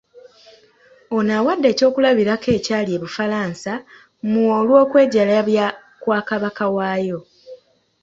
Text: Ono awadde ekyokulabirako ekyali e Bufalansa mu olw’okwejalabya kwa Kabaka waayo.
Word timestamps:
Ono 1.15 1.31
awadde 1.39 1.67
ekyokulabirako 1.73 2.49
ekyali 2.57 2.91
e 2.93 3.01
Bufalansa 3.03 3.73
mu 4.31 4.41
olw’okwejalabya 4.57 5.65
kwa 6.01 6.19
Kabaka 6.27 6.65
waayo. 6.75 7.19